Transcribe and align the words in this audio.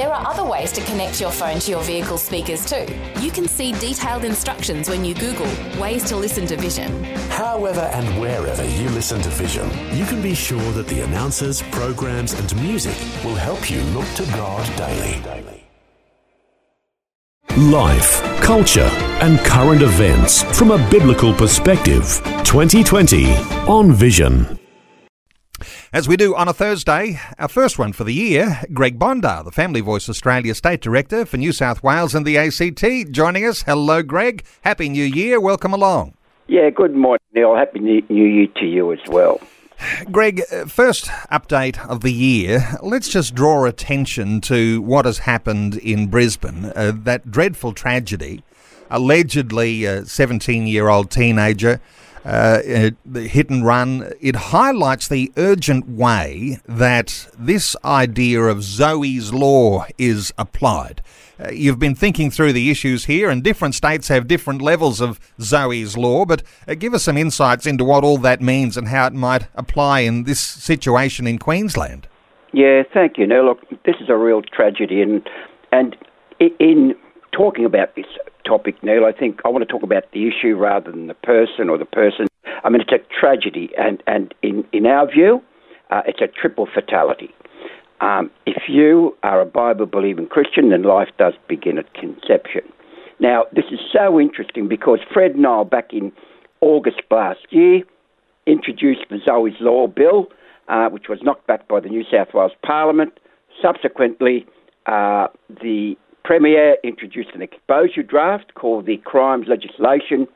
There 0.00 0.14
are 0.14 0.26
other 0.26 0.44
ways 0.44 0.72
to 0.72 0.80
connect 0.84 1.20
your 1.20 1.30
phone 1.30 1.58
to 1.58 1.70
your 1.70 1.82
vehicle 1.82 2.16
speakers 2.16 2.64
too. 2.64 2.86
You 3.20 3.30
can 3.30 3.46
see 3.46 3.72
detailed 3.72 4.24
instructions 4.24 4.88
when 4.88 5.04
you 5.04 5.12
Google 5.14 5.46
ways 5.78 6.04
to 6.04 6.16
listen 6.16 6.46
to 6.46 6.56
Vision. 6.56 7.04
However 7.28 7.82
and 7.92 8.18
wherever 8.18 8.64
you 8.64 8.88
listen 8.88 9.20
to 9.20 9.28
Vision, 9.28 9.68
you 9.94 10.06
can 10.06 10.22
be 10.22 10.34
sure 10.34 10.72
that 10.72 10.86
the 10.86 11.02
announcers, 11.02 11.60
programs, 11.64 12.32
and 12.32 12.62
music 12.62 12.96
will 13.22 13.34
help 13.34 13.70
you 13.70 13.82
look 13.92 14.08
to 14.14 14.24
God 14.32 14.64
daily. 14.78 15.66
Life, 17.58 18.22
culture, 18.40 18.90
and 19.20 19.38
current 19.40 19.82
events 19.82 20.44
from 20.58 20.70
a 20.70 20.78
biblical 20.90 21.34
perspective. 21.34 22.22
2020 22.44 23.34
on 23.68 23.92
Vision. 23.92 24.59
As 25.92 26.06
we 26.06 26.16
do 26.16 26.36
on 26.36 26.46
a 26.46 26.52
Thursday, 26.52 27.18
our 27.36 27.48
first 27.48 27.76
one 27.76 27.92
for 27.92 28.04
the 28.04 28.14
year, 28.14 28.62
Greg 28.72 28.96
Bondar, 28.96 29.44
the 29.44 29.50
Family 29.50 29.80
Voice 29.80 30.08
Australia 30.08 30.54
State 30.54 30.80
Director 30.80 31.26
for 31.26 31.36
New 31.36 31.50
South 31.50 31.82
Wales 31.82 32.14
and 32.14 32.24
the 32.24 32.38
ACT, 32.38 33.10
joining 33.10 33.44
us. 33.44 33.62
Hello, 33.62 34.00
Greg. 34.00 34.44
Happy 34.60 34.88
New 34.88 35.02
Year. 35.02 35.40
Welcome 35.40 35.72
along. 35.72 36.14
Yeah, 36.46 36.70
good 36.70 36.94
morning, 36.94 37.26
Neil. 37.34 37.56
Happy 37.56 37.80
New 37.80 38.04
Year 38.08 38.46
to 38.58 38.66
you 38.66 38.92
as 38.92 39.00
well. 39.08 39.40
Greg, 40.12 40.42
uh, 40.52 40.66
first 40.66 41.06
update 41.32 41.84
of 41.88 42.02
the 42.02 42.12
year. 42.12 42.68
Let's 42.84 43.08
just 43.08 43.34
draw 43.34 43.64
attention 43.64 44.40
to 44.42 44.80
what 44.82 45.06
has 45.06 45.18
happened 45.18 45.74
in 45.78 46.06
Brisbane, 46.06 46.66
uh, 46.76 46.92
that 47.02 47.32
dreadful 47.32 47.72
tragedy. 47.72 48.44
Allegedly, 48.92 49.86
a 49.86 50.06
17 50.06 50.68
year 50.68 50.88
old 50.88 51.10
teenager 51.10 51.80
uh, 52.24 52.90
the 53.04 53.28
hit 53.28 53.48
and 53.50 53.64
run, 53.64 54.12
it 54.20 54.36
highlights 54.36 55.08
the 55.08 55.32
urgent 55.36 55.88
way 55.88 56.58
that 56.66 57.28
this 57.38 57.74
idea 57.84 58.42
of 58.42 58.62
Zoe's 58.62 59.32
law 59.32 59.86
is 59.96 60.32
applied. 60.36 61.02
Uh, 61.42 61.50
you've 61.50 61.78
been 61.78 61.94
thinking 61.94 62.30
through 62.30 62.52
the 62.52 62.70
issues 62.70 63.06
here, 63.06 63.30
and 63.30 63.42
different 63.42 63.74
states 63.74 64.08
have 64.08 64.28
different 64.28 64.60
levels 64.60 65.00
of 65.00 65.18
Zoe's 65.40 65.96
law, 65.96 66.26
but 66.26 66.42
uh, 66.68 66.74
give 66.74 66.92
us 66.92 67.04
some 67.04 67.16
insights 67.16 67.66
into 67.66 67.84
what 67.84 68.04
all 68.04 68.18
that 68.18 68.42
means 68.42 68.76
and 68.76 68.88
how 68.88 69.06
it 69.06 69.14
might 69.14 69.48
apply 69.54 70.00
in 70.00 70.24
this 70.24 70.40
situation 70.40 71.26
in 71.26 71.38
Queensland. 71.38 72.06
Yeah, 72.52 72.82
thank 72.92 73.16
you. 73.16 73.26
Now, 73.26 73.42
look, 73.42 73.60
this 73.84 73.96
is 74.00 74.08
a 74.08 74.16
real 74.16 74.42
tragedy, 74.42 75.00
and 75.00 75.26
and 75.72 75.96
in 76.58 76.94
talking 77.32 77.64
about 77.64 77.94
this 77.96 78.06
topic, 78.44 78.82
Neil, 78.82 79.04
I 79.04 79.12
think 79.12 79.40
I 79.44 79.48
want 79.48 79.66
to 79.66 79.72
talk 79.72 79.82
about 79.82 80.10
the 80.12 80.28
issue 80.28 80.56
rather 80.56 80.90
than 80.90 81.06
the 81.06 81.14
person 81.14 81.68
or 81.68 81.78
the 81.78 81.84
person. 81.84 82.26
I 82.64 82.68
mean, 82.68 82.80
it's 82.80 82.92
a 82.92 83.20
tragedy, 83.20 83.70
and, 83.78 84.02
and 84.06 84.34
in, 84.42 84.64
in 84.72 84.86
our 84.86 85.10
view, 85.10 85.42
uh, 85.90 86.02
it's 86.06 86.20
a 86.20 86.26
triple 86.26 86.68
fatality. 86.72 87.34
Um, 88.00 88.30
if 88.46 88.62
you 88.68 89.16
are 89.22 89.40
a 89.40 89.46
Bible 89.46 89.86
believing 89.86 90.26
Christian, 90.26 90.70
then 90.70 90.82
life 90.82 91.08
does 91.18 91.34
begin 91.48 91.78
at 91.78 91.92
conception. 91.94 92.62
Now, 93.18 93.44
this 93.52 93.66
is 93.70 93.78
so 93.92 94.18
interesting 94.18 94.68
because 94.68 95.00
Fred 95.12 95.36
Nile, 95.36 95.64
back 95.64 95.92
in 95.92 96.12
August 96.62 97.02
last 97.10 97.46
year, 97.50 97.82
introduced 98.46 99.02
the 99.10 99.18
Zoe's 99.24 99.52
Law 99.60 99.86
Bill, 99.86 100.28
uh, 100.68 100.88
which 100.88 101.08
was 101.08 101.18
knocked 101.22 101.46
back 101.46 101.68
by 101.68 101.80
the 101.80 101.88
New 101.88 102.04
South 102.10 102.28
Wales 102.32 102.52
Parliament. 102.64 103.12
Subsequently, 103.60 104.46
uh, 104.86 105.26
the 105.62 105.96
Premier 106.24 106.76
introduced 106.84 107.30
an 107.34 107.42
exposure 107.42 108.02
draft 108.02 108.54
called 108.54 108.86
the 108.86 108.98
Crimes 108.98 109.46
Legislation 109.48 110.26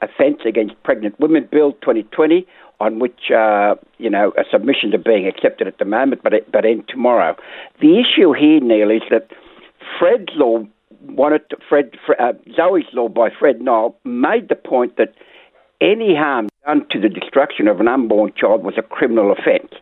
Offence 0.00 0.40
Against 0.46 0.80
Pregnant 0.82 1.18
Women 1.20 1.48
Bill 1.50 1.72
2020, 1.74 2.46
on 2.80 2.98
which 2.98 3.30
uh, 3.34 3.76
you 3.98 4.10
know 4.10 4.32
submissions 4.50 4.94
are 4.94 4.98
being 4.98 5.26
accepted 5.26 5.66
at 5.68 5.78
the 5.78 5.84
moment, 5.84 6.22
but 6.22 6.32
but 6.50 6.64
end 6.64 6.84
tomorrow. 6.88 7.36
The 7.80 8.00
issue 8.00 8.32
here, 8.32 8.60
Neil, 8.60 8.90
is 8.90 9.02
that 9.10 9.28
Fred's 9.98 10.32
law 10.34 10.64
wanted 11.02 11.48
to, 11.50 11.56
Fred, 11.68 11.96
uh, 12.18 12.32
Zoe's 12.54 12.84
law 12.92 13.08
by 13.08 13.28
Fred 13.30 13.60
Nile 13.60 13.96
made 14.04 14.48
the 14.48 14.56
point 14.56 14.96
that 14.96 15.14
any 15.80 16.14
harm 16.14 16.48
done 16.64 16.86
to 16.90 17.00
the 17.00 17.08
destruction 17.08 17.68
of 17.68 17.80
an 17.80 17.88
unborn 17.88 18.32
child 18.36 18.64
was 18.64 18.74
a 18.78 18.82
criminal 18.82 19.32
offence. 19.32 19.72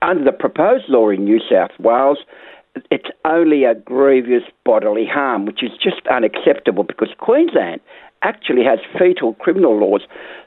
Under 0.00 0.24
the 0.24 0.32
proposed 0.32 0.88
law 0.88 1.10
in 1.10 1.24
New 1.24 1.40
South 1.40 1.70
Wales, 1.78 2.18
it's 2.90 3.10
only 3.24 3.64
a 3.64 3.74
grievous 3.74 4.44
bodily 4.64 5.06
harm, 5.06 5.46
which 5.46 5.62
is 5.62 5.70
just 5.82 6.06
unacceptable 6.08 6.84
because 6.84 7.10
Queensland 7.18 7.80
actually 8.22 8.64
has 8.64 8.78
fetal 8.98 9.34
criminal 9.34 9.76
laws. 9.76 10.02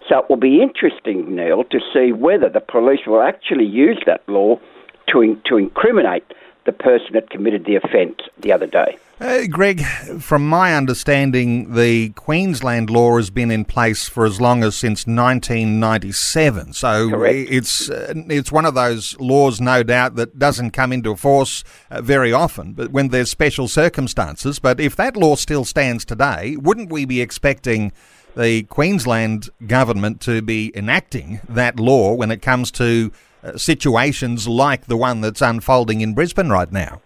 So 0.08 0.20
it 0.20 0.30
will 0.30 0.38
be 0.38 0.62
interesting, 0.62 1.36
Neil, 1.36 1.64
to 1.66 1.80
see 1.94 2.12
whether 2.12 2.50
the 2.50 2.62
police 2.62 3.02
will 3.06 3.22
actually 3.22 3.66
use 3.66 4.02
that 4.06 4.28
law 4.28 4.60
to, 5.08 5.40
to 5.46 5.58
incriminate 5.58 6.26
the 6.66 6.72
person 6.72 7.14
that 7.14 7.30
committed 7.30 7.66
the 7.66 7.76
offence 7.76 8.22
the 8.40 8.52
other 8.52 8.68
day. 8.68 8.98
Uh, 9.18 9.48
Greg, 9.50 9.82
from 10.20 10.46
my 10.46 10.76
understanding, 10.76 11.74
the 11.74 12.10
Queensland 12.10 12.90
law 12.90 13.16
has 13.16 13.30
been 13.30 13.50
in 13.50 13.64
place 13.64 14.10
for 14.10 14.26
as 14.26 14.42
long 14.42 14.62
as 14.62 14.76
since 14.76 15.08
1997. 15.08 16.74
So 16.74 17.10
Correct. 17.10 17.50
it's 17.50 17.90
uh, 17.90 18.14
it's 18.28 18.52
one 18.52 18.66
of 18.66 18.76
those 18.76 19.18
laws, 19.18 19.62
no 19.62 19.84
doubt, 19.84 20.16
that 20.16 20.38
doesn't 20.38 20.72
come 20.72 20.92
into 20.92 21.16
force 21.16 21.64
uh, 21.90 22.02
very 22.02 22.34
often, 22.34 22.74
but 22.74 22.92
when 22.92 23.08
there's 23.08 23.32
special 23.32 23.70
circumstances. 23.70 24.60
But 24.60 24.82
if 24.82 24.98
that 24.98 25.16
law 25.16 25.36
still 25.36 25.64
stands 25.64 26.04
today, 26.04 26.58
wouldn't 26.58 26.92
we 26.92 27.06
be 27.06 27.22
expecting 27.22 27.94
the 28.36 28.64
Queensland 28.64 29.50
government 29.66 30.20
to 30.22 30.42
be 30.42 30.74
enacting 30.76 31.40
that 31.48 31.80
law 31.80 32.14
when 32.14 32.32
it 32.32 32.42
comes 32.42 32.70
to 32.72 33.14
uh, 33.46 33.58
situations 33.58 34.46
like 34.46 34.88
the 34.88 34.98
one 34.98 35.22
that's 35.22 35.42
unfolding 35.42 36.02
in 36.02 36.14
Brisbane 36.14 36.50
right 36.50 36.70
now? 36.70 37.02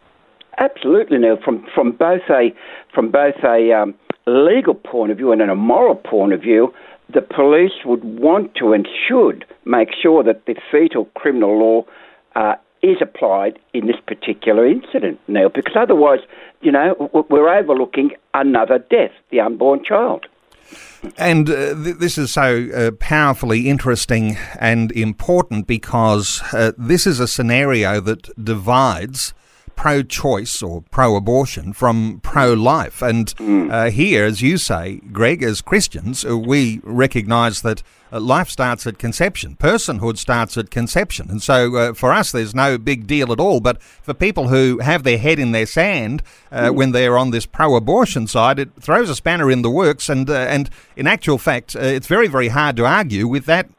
Absolutely, 0.59 1.17
Neil. 1.17 1.37
From 1.43 1.65
from 1.73 1.93
both 1.93 2.21
a 2.29 2.53
from 2.93 3.11
both 3.11 3.35
a 3.43 3.71
um, 3.73 3.95
legal 4.27 4.73
point 4.75 5.11
of 5.11 5.17
view 5.17 5.31
and 5.31 5.41
a 5.41 5.55
moral 5.55 5.95
point 5.95 6.33
of 6.33 6.41
view, 6.41 6.73
the 7.13 7.21
police 7.21 7.85
would 7.85 8.03
want 8.03 8.55
to 8.55 8.73
and 8.73 8.87
should 9.07 9.45
make 9.65 9.89
sure 10.01 10.23
that 10.23 10.45
the 10.45 10.55
fetal 10.71 11.05
criminal 11.15 11.57
law 11.57 11.85
uh, 12.35 12.55
is 12.81 12.97
applied 13.01 13.59
in 13.73 13.87
this 13.87 13.95
particular 14.05 14.65
incident, 14.65 15.19
Neil, 15.27 15.49
because 15.49 15.75
otherwise, 15.75 16.19
you 16.61 16.71
know, 16.71 17.25
we're 17.29 17.49
overlooking 17.49 18.11
another 18.33 18.79
death, 18.79 19.11
the 19.31 19.39
unborn 19.39 19.83
child. 19.83 20.27
And 21.17 21.49
uh, 21.49 21.73
th- 21.83 21.97
this 21.97 22.17
is 22.17 22.31
so 22.31 22.67
uh, 22.75 22.91
powerfully 22.99 23.69
interesting 23.69 24.37
and 24.59 24.91
important 24.91 25.67
because 25.67 26.41
uh, 26.53 26.73
this 26.77 27.07
is 27.07 27.19
a 27.19 27.27
scenario 27.27 27.99
that 28.01 28.29
divides 28.43 29.33
pro 29.79 30.03
choice 30.03 30.61
or 30.61 30.81
pro 30.91 31.15
abortion 31.15 31.71
from 31.71 32.19
pro 32.21 32.51
life. 32.53 33.01
And 33.01 33.33
Hmm. 33.37 33.71
uh, 33.71 33.89
here, 33.91 34.25
as 34.25 34.41
you 34.41 34.57
say, 34.57 34.99
Greg, 35.13 35.41
as 35.41 35.61
Christians, 35.61 36.25
uh, 36.25 36.37
we 36.37 36.81
recognize 36.83 37.61
that 37.61 37.81
uh, 38.11 38.19
life 38.19 38.49
starts 38.49 38.85
at 38.87 38.97
conception, 38.97 39.55
personhood 39.57 40.17
starts 40.17 40.57
at 40.57 40.69
conception. 40.69 41.29
And 41.29 41.41
so 41.41 41.57
uh, 41.77 41.93
for 41.93 42.11
us, 42.11 42.31
there's 42.33 42.53
no 42.53 42.77
big 42.77 43.07
deal 43.07 43.31
at 43.31 43.39
all. 43.39 43.61
But 43.61 43.81
for 43.81 44.13
people 44.13 44.49
who 44.49 44.79
have 44.79 45.03
their 45.03 45.17
head 45.17 45.39
in 45.39 45.53
their 45.53 45.65
sand 45.67 46.23
uh, 46.51 46.71
when 46.71 46.91
they're 46.91 47.17
on 47.17 47.31
this 47.31 47.45
pro 47.45 47.75
abortion 47.75 48.27
side, 48.27 48.59
it 48.59 48.69
throws 48.81 49.09
a 49.09 49.15
spanner 49.15 49.49
in 49.49 49.61
the 49.61 49.69
works. 49.71 50.09
And, 50.09 50.29
uh, 50.29 50.33
and 50.55 50.69
in 50.97 51.07
actual 51.07 51.37
fact, 51.37 51.75
uh, 51.75 51.79
it's 51.79 52.07
very, 52.07 52.27
very 52.27 52.49
hard 52.49 52.75
to 52.77 52.85
argue 52.85 53.27
with 53.29 53.45
that 53.45 53.69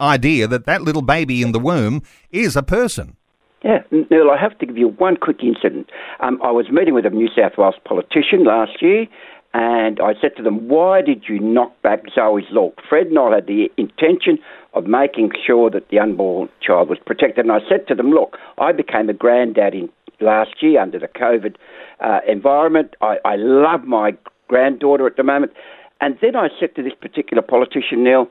idea 0.00 0.46
that 0.46 0.64
that 0.64 0.80
little 0.80 1.02
baby 1.02 1.42
in 1.42 1.52
the 1.52 1.60
womb 1.60 2.02
is 2.30 2.56
a 2.56 2.62
person. 2.62 3.16
Yeah, 3.62 3.82
Neil, 3.90 4.30
I 4.30 4.40
have 4.40 4.58
to 4.58 4.66
give 4.66 4.78
you 4.78 4.88
one 4.88 5.16
quick 5.16 5.42
incident. 5.42 5.90
Um, 6.20 6.40
I 6.42 6.50
was 6.50 6.70
meeting 6.70 6.94
with 6.94 7.04
a 7.04 7.10
New 7.10 7.28
South 7.28 7.58
Wales 7.58 7.74
politician 7.84 8.44
last 8.44 8.80
year, 8.80 9.06
and 9.52 10.00
I 10.00 10.14
said 10.18 10.34
to 10.38 10.42
them, 10.42 10.68
Why 10.68 11.02
did 11.02 11.24
you 11.28 11.38
knock 11.40 11.80
back 11.82 12.04
Zoe's 12.14 12.44
law? 12.50 12.70
Fred 12.88 13.10
Nile 13.10 13.32
had 13.32 13.46
the 13.46 13.68
intention 13.76 14.38
of 14.72 14.86
making 14.86 15.32
sure 15.46 15.68
that 15.70 15.88
the 15.90 15.98
unborn 15.98 16.48
child 16.62 16.88
was 16.88 16.98
protected. 17.04 17.44
And 17.44 17.52
I 17.52 17.58
said 17.68 17.86
to 17.88 17.94
them, 17.94 18.10
Look, 18.10 18.38
I 18.56 18.72
became 18.72 19.10
a 19.10 19.12
granddad 19.12 19.74
in 19.74 19.90
last 20.20 20.62
year 20.62 20.80
under 20.80 20.98
the 20.98 21.08
COVID 21.08 21.56
uh, 22.00 22.20
environment. 22.26 22.94
I, 23.02 23.16
I 23.24 23.36
love 23.36 23.84
my 23.84 24.12
granddaughter 24.48 25.06
at 25.06 25.16
the 25.16 25.22
moment. 25.22 25.52
And 26.00 26.16
then 26.22 26.34
I 26.34 26.48
said 26.58 26.74
to 26.76 26.82
this 26.82 26.94
particular 26.98 27.42
politician, 27.42 28.04
Neil, 28.04 28.26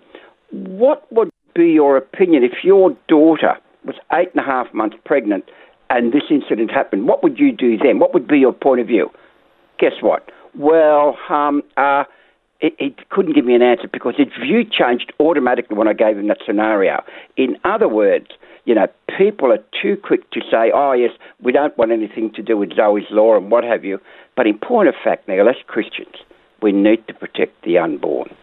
what 0.51 1.05
would 1.11 1.29
be 1.53 1.67
your 1.67 1.97
opinion 1.97 2.43
if 2.43 2.63
your 2.63 2.97
daughter 3.07 3.57
was 3.85 3.95
eight 4.13 4.29
and 4.33 4.43
a 4.43 4.45
half 4.45 4.73
months 4.73 4.97
pregnant 5.05 5.45
and 5.89 6.13
this 6.13 6.23
incident 6.29 6.71
happened? 6.71 7.07
What 7.07 7.23
would 7.23 7.39
you 7.39 7.51
do 7.51 7.77
then? 7.77 7.99
What 7.99 8.13
would 8.13 8.27
be 8.27 8.39
your 8.39 8.53
point 8.53 8.81
of 8.81 8.87
view? 8.87 9.09
Guess 9.79 10.01
what? 10.01 10.29
Well, 10.55 11.17
um, 11.29 11.63
uh, 11.77 12.03
he 12.59 12.95
couldn't 13.09 13.33
give 13.33 13.45
me 13.45 13.55
an 13.55 13.61
answer 13.61 13.87
because 13.87 14.15
his 14.17 14.27
view 14.41 14.65
changed 14.65 15.13
automatically 15.19 15.77
when 15.77 15.87
I 15.87 15.93
gave 15.93 16.17
him 16.17 16.27
that 16.27 16.39
scenario. 16.45 17.03
In 17.37 17.57
other 17.63 17.87
words, 17.87 18.27
you 18.65 18.75
know, 18.75 18.87
people 19.17 19.51
are 19.51 19.63
too 19.81 19.95
quick 19.95 20.29
to 20.31 20.41
say, 20.41 20.71
oh, 20.73 20.91
yes, 20.91 21.11
we 21.41 21.51
don't 21.51 21.75
want 21.77 21.91
anything 21.91 22.31
to 22.33 22.43
do 22.43 22.57
with 22.57 22.75
Zoe's 22.75 23.05
law 23.09 23.37
and 23.37 23.49
what 23.49 23.63
have 23.63 23.85
you. 23.85 23.99
But 24.35 24.47
in 24.47 24.57
point 24.57 24.89
of 24.89 24.95
fact, 25.01 25.27
Neil, 25.27 25.47
as 25.47 25.55
Christians, 25.67 26.15
we 26.61 26.71
need 26.73 27.07
to 27.07 27.13
protect 27.13 27.63
the 27.63 27.77
unborn. 27.77 28.35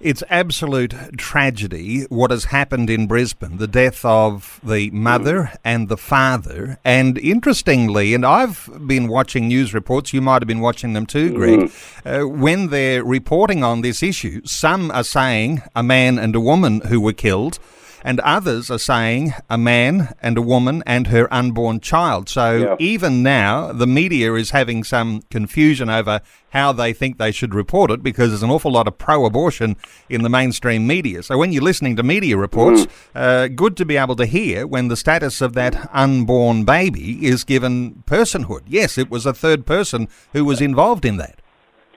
It's 0.00 0.22
absolute 0.30 0.94
tragedy 1.18 2.04
what 2.08 2.30
has 2.30 2.44
happened 2.44 2.88
in 2.88 3.06
Brisbane, 3.06 3.58
the 3.58 3.66
death 3.66 4.02
of 4.02 4.58
the 4.62 4.90
mother 4.92 5.52
and 5.62 5.90
the 5.90 5.98
father. 5.98 6.78
And 6.86 7.18
interestingly, 7.18 8.14
and 8.14 8.24
I've 8.24 8.70
been 8.86 9.08
watching 9.08 9.48
news 9.48 9.74
reports, 9.74 10.14
you 10.14 10.22
might 10.22 10.40
have 10.40 10.48
been 10.48 10.60
watching 10.60 10.94
them 10.94 11.04
too, 11.04 11.34
Greg, 11.34 11.60
mm. 11.60 12.22
uh, 12.22 12.26
when 12.26 12.68
they're 12.68 13.04
reporting 13.04 13.62
on 13.62 13.82
this 13.82 14.02
issue, 14.02 14.40
some 14.46 14.90
are 14.90 15.04
saying 15.04 15.62
a 15.76 15.82
man 15.82 16.18
and 16.18 16.34
a 16.34 16.40
woman 16.40 16.80
who 16.86 16.98
were 16.98 17.12
killed 17.12 17.58
and 18.02 18.20
others 18.20 18.70
are 18.70 18.78
saying 18.78 19.34
a 19.48 19.58
man 19.58 20.14
and 20.22 20.38
a 20.38 20.42
woman 20.42 20.82
and 20.86 21.08
her 21.08 21.32
unborn 21.32 21.80
child. 21.80 22.28
So 22.28 22.56
yeah. 22.56 22.76
even 22.78 23.22
now, 23.22 23.72
the 23.72 23.86
media 23.86 24.34
is 24.34 24.50
having 24.50 24.84
some 24.84 25.22
confusion 25.30 25.90
over 25.90 26.20
how 26.50 26.72
they 26.72 26.92
think 26.92 27.18
they 27.18 27.32
should 27.32 27.54
report 27.54 27.90
it 27.90 28.02
because 28.02 28.30
there's 28.30 28.42
an 28.42 28.50
awful 28.50 28.72
lot 28.72 28.88
of 28.88 28.98
pro 28.98 29.24
abortion 29.24 29.76
in 30.08 30.22
the 30.22 30.28
mainstream 30.28 30.86
media. 30.86 31.22
So 31.22 31.38
when 31.38 31.52
you're 31.52 31.62
listening 31.62 31.96
to 31.96 32.02
media 32.02 32.36
reports, 32.36 32.86
mm. 32.86 32.90
uh, 33.14 33.48
good 33.48 33.76
to 33.76 33.84
be 33.84 33.96
able 33.96 34.16
to 34.16 34.26
hear 34.26 34.66
when 34.66 34.88
the 34.88 34.96
status 34.96 35.40
of 35.40 35.52
that 35.54 35.88
unborn 35.92 36.64
baby 36.64 37.24
is 37.24 37.44
given 37.44 38.02
personhood. 38.06 38.62
Yes, 38.66 38.98
it 38.98 39.10
was 39.10 39.26
a 39.26 39.32
third 39.32 39.66
person 39.66 40.08
who 40.32 40.44
was 40.44 40.60
involved 40.60 41.04
in 41.04 41.16
that. 41.18 41.40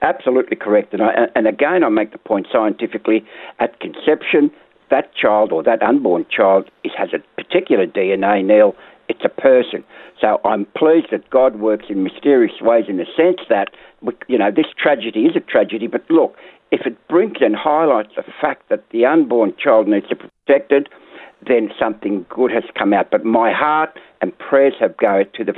Absolutely 0.03 0.57
correct. 0.57 0.93
And, 0.93 1.01
I, 1.01 1.27
and 1.33 1.47
again, 1.47 1.81
I 1.83 1.89
make 1.89 2.11
the 2.11 2.17
point 2.17 2.47
scientifically 2.51 3.25
at 3.59 3.79
conception, 3.79 4.51
that 4.93 5.15
child 5.15 5.51
or 5.51 5.63
that 5.63 5.81
unborn 5.81 6.23
child 6.29 6.69
has 6.95 7.09
a 7.13 7.41
particular 7.41 7.87
DNA, 7.87 8.45
Neil. 8.45 8.75
It's 9.09 9.25
a 9.25 9.29
person. 9.29 9.83
So 10.21 10.39
I'm 10.45 10.65
pleased 10.77 11.07
that 11.11 11.27
God 11.31 11.59
works 11.59 11.85
in 11.89 12.03
mysterious 12.03 12.61
ways 12.61 12.85
in 12.87 12.97
the 12.97 13.07
sense 13.17 13.41
that, 13.49 13.69
you 14.27 14.37
know, 14.37 14.51
this 14.51 14.67
tragedy 14.77 15.21
is 15.21 15.35
a 15.35 15.39
tragedy, 15.39 15.87
but 15.87 16.03
look, 16.09 16.35
if 16.71 16.85
it 16.85 16.95
brings 17.07 17.37
and 17.41 17.55
highlights 17.55 18.13
the 18.15 18.23
fact 18.39 18.69
that 18.69 18.83
the 18.91 19.05
unborn 19.05 19.53
child 19.61 19.87
needs 19.87 20.07
to 20.09 20.15
be 20.15 20.25
protected, 20.45 20.89
then 21.47 21.71
something 21.79 22.25
good 22.29 22.51
has 22.51 22.63
come 22.77 22.93
out. 22.93 23.11
But 23.11 23.25
my 23.25 23.51
heart 23.51 23.97
and 24.21 24.37
prayers 24.37 24.73
have 24.79 24.95
gone 24.97 25.25
to 25.35 25.43
the 25.43 25.53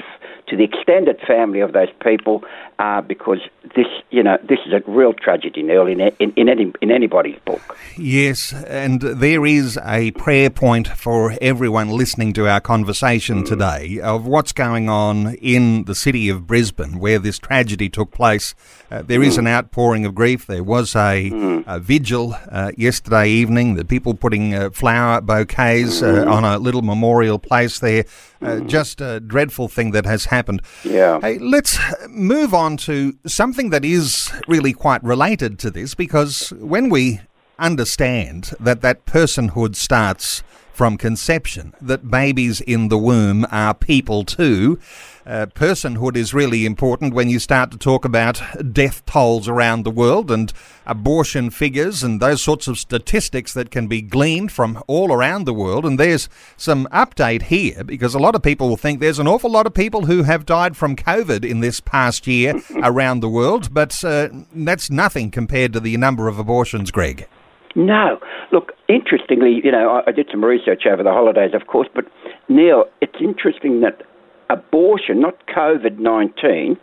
to 0.48 0.56
the 0.56 0.64
extended 0.64 1.20
family 1.26 1.60
of 1.60 1.74
those 1.74 1.90
people 2.04 2.44
uh, 2.78 3.02
because 3.02 3.40
this, 3.76 3.88
you 4.12 4.22
know, 4.22 4.38
this 4.48 4.60
is 4.66 4.74
a 4.74 4.82
real 4.90 5.14
tragedy, 5.14 5.64
Neil, 5.64 5.88
in, 5.88 6.00
in, 6.02 6.34
in, 6.36 6.50
any, 6.50 6.72
in 6.82 6.92
anybody's 6.92 7.40
book. 7.46 7.78
Yes, 7.98 8.54
and 8.54 9.02
there 9.02 9.46
is 9.46 9.80
a 9.84 10.12
prayer 10.12 10.50
point 10.50 10.88
for 10.88 11.36
everyone 11.42 11.90
listening 11.90 12.34
to 12.34 12.48
our 12.48 12.60
conversation 12.60 13.44
mm. 13.44 13.48
today 13.48 14.00
of 14.00 14.28
what's 14.28 14.52
going 14.52 14.90
on 14.90 15.36
in 15.36 15.86
the 15.86 15.96
city 15.96 16.30
of 16.30 16.46
Brisbane 16.46 17.00
where 17.00 17.18
this 17.18 17.40
tragedy 17.40 17.90
took 17.90 18.12
place. 18.12 18.54
Uh, 18.92 19.02
there 19.02 19.22
mm. 19.22 19.28
is 19.28 19.38
an 19.38 19.48
outpouring 19.48 20.06
of 20.06 20.14
grief. 20.14 20.46
There 20.46 20.64
was 20.64 20.96
a, 20.96 21.32
mm. 21.32 21.64
a 21.66 21.80
vigil 21.80 22.36
uh, 22.52 22.72
yesterday 22.78 23.30
evening, 23.30 23.76
the 23.76 23.86
people 23.86 24.14
putting 24.14 24.54
uh, 24.54 24.70
flower 24.70 25.22
bouquets 25.22 25.56
uh, 25.84 26.26
mm. 26.26 26.32
on 26.32 26.44
a 26.44 26.58
little 26.58 26.82
memorial 26.82 27.40
place 27.40 27.80
there. 27.80 28.06
Uh, 28.42 28.60
just 28.62 29.02
a 29.02 29.20
dreadful 29.20 29.68
thing 29.68 29.92
that 29.92 30.06
has 30.06 30.26
happened. 30.26 30.62
Yeah. 30.84 31.20
Hey, 31.22 31.38
let's 31.40 31.78
move 32.10 32.54
on 32.54 32.78
to 32.78 33.18
something 33.26 33.70
that 33.70 33.84
is 33.84 34.32
really 34.48 34.74
quite 34.74 35.04
related 35.04 35.58
to 35.60 35.72
this 35.72 35.96
because 35.96 36.50
when 36.60 36.90
we 36.90 37.22
understand 37.58 38.54
that 38.60 38.82
that 38.82 39.06
personhood 39.06 39.76
starts 39.76 40.44
from 40.74 40.98
conception, 40.98 41.74
that 41.82 42.12
babies 42.12 42.60
in 42.62 42.90
the 42.90 42.98
womb 42.98 43.48
are 43.50 43.74
people 43.74 44.26
too. 44.26 44.78
Uh, 45.26 45.48
personhood 45.48 46.16
is 46.16 46.36
really 46.36 46.68
important 46.68 47.12
when 47.12 47.28
you 47.28 47.40
start 47.40 47.72
to 47.72 47.78
talk 47.80 48.06
about 48.06 48.40
death 48.72 49.04
tolls 49.08 49.48
around 49.48 49.82
the 49.82 49.90
world 49.90 50.30
and 50.30 50.54
abortion 50.86 51.50
figures 51.50 52.04
and 52.04 52.22
those 52.22 52.44
sorts 52.44 52.68
of 52.68 52.78
statistics 52.78 53.52
that 53.52 53.72
can 53.72 53.88
be 53.88 54.04
gleaned 54.04 54.52
from 54.52 54.84
all 54.86 55.12
around 55.12 55.46
the 55.46 55.54
world. 55.54 55.84
And 55.84 56.00
there's 56.00 56.30
some 56.58 56.88
update 56.92 57.44
here 57.44 57.84
because 57.84 58.14
a 58.14 58.20
lot 58.20 58.36
of 58.36 58.44
people 58.44 58.70
will 58.70 58.78
think 58.78 59.00
there's 59.00 59.18
an 59.18 59.28
awful 59.28 59.50
lot 59.50 59.66
of 59.66 59.74
people 59.74 60.06
who 60.06 60.22
have 60.22 60.46
died 60.46 60.78
from 60.78 60.96
COVID 60.96 61.44
in 61.44 61.60
this 61.60 61.80
past 61.80 62.28
year 62.28 62.54
around 62.84 63.22
the 63.22 63.30
world, 63.30 63.74
but 63.74 64.04
uh, 64.06 64.30
that's 64.54 64.92
nothing 64.92 65.32
compared 65.32 65.74
to 65.74 65.80
the 65.80 65.98
number 65.98 66.28
of 66.28 66.38
abortions, 66.38 66.92
Greg. 66.92 67.28
No. 67.74 68.20
Look, 68.52 68.74
interestingly, 68.88 69.60
you 69.64 69.72
know, 69.72 69.90
I, 69.90 70.10
I 70.10 70.12
did 70.12 70.28
some 70.30 70.46
research 70.46 70.84
over 70.86 71.02
the 71.02 71.12
holidays, 71.12 71.52
of 71.56 71.66
course, 71.66 71.88
but 71.96 72.06
Neil, 72.48 72.86
it's 73.02 73.18
interesting 73.20 73.82
that 73.82 74.04
abortion, 74.50 75.20
not 75.20 75.36
COVID 75.48 76.00
19, 76.00 76.78